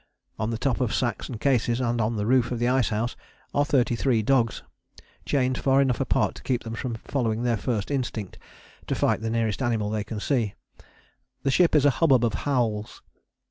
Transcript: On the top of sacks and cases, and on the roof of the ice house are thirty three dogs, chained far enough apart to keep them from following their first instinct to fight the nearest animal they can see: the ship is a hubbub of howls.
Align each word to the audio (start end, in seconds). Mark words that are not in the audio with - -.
On 0.39 0.49
the 0.49 0.57
top 0.57 0.81
of 0.81 0.95
sacks 0.95 1.29
and 1.29 1.39
cases, 1.39 1.79
and 1.79 2.01
on 2.01 2.15
the 2.15 2.25
roof 2.25 2.49
of 2.51 2.57
the 2.57 2.67
ice 2.67 2.89
house 2.89 3.15
are 3.53 3.63
thirty 3.63 3.95
three 3.95 4.23
dogs, 4.23 4.63
chained 5.27 5.59
far 5.59 5.79
enough 5.79 5.99
apart 6.01 6.33
to 6.33 6.41
keep 6.41 6.63
them 6.63 6.73
from 6.73 6.95
following 6.95 7.43
their 7.43 7.55
first 7.55 7.91
instinct 7.91 8.39
to 8.87 8.95
fight 8.95 9.21
the 9.21 9.29
nearest 9.29 9.61
animal 9.61 9.91
they 9.91 10.03
can 10.03 10.19
see: 10.19 10.55
the 11.43 11.51
ship 11.51 11.75
is 11.75 11.85
a 11.85 11.91
hubbub 12.01 12.25
of 12.25 12.33
howls. 12.33 13.03